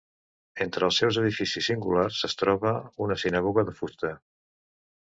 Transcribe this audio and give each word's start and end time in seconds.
Entre 0.63 0.87
els 0.87 0.97
seus 1.01 1.19
edificis 1.25 1.69
singulars 1.73 2.23
es 2.31 2.39
troba 2.41 2.75
una 3.09 3.21
sinagoga 3.27 3.69
de 3.71 3.79
fusta. 3.83 4.17